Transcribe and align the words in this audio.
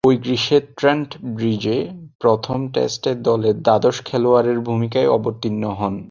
ঐ 0.03 0.11
গ্রীষ্মে 0.17 0.57
ট্রেন্ট 0.77 1.09
ব্রিজে 1.35 1.77
প্রথম 2.19 2.59
টেস্টে 2.67 3.11
দলের 3.27 3.55
দ্বাদশ 3.61 3.97
খেলোয়াড়ের 4.05 4.59
ভূমিকায় 4.59 5.09
অবতীর্ণ 5.09 5.63
হন। 5.79 5.95